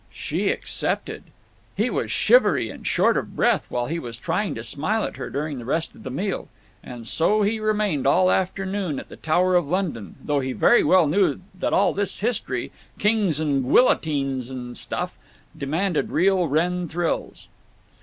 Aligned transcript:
She 0.11 0.49
accepted. 0.49 1.25
He 1.77 1.91
was 1.91 2.11
shivery 2.11 2.71
and 2.71 2.87
short 2.87 3.17
of 3.17 3.35
breath 3.35 3.67
while 3.69 3.85
he 3.85 3.99
was 3.99 4.17
trying 4.17 4.55
to 4.55 4.63
smile 4.63 5.03
at 5.03 5.17
her 5.17 5.29
during 5.29 5.59
the 5.59 5.63
rest 5.65 5.93
of 5.93 6.01
the 6.01 6.09
meal, 6.09 6.47
and 6.83 7.07
so 7.07 7.43
he 7.43 7.59
remained 7.59 8.07
all 8.07 8.31
afternoon 8.31 8.99
at 8.99 9.09
the 9.09 9.15
Tower 9.15 9.53
of 9.53 9.67
London, 9.67 10.15
though 10.19 10.39
he 10.39 10.53
very 10.53 10.83
well 10.83 11.05
knew 11.05 11.41
that 11.53 11.71
all 11.71 11.93
this 11.93 12.17
history—"kings 12.19 13.39
and 13.39 13.61
gwillotines 13.63 14.49
and 14.49 14.75
stuff"—demanded 14.75 16.09
real 16.09 16.47
Wrenn 16.47 16.87
thrills. 16.87 17.47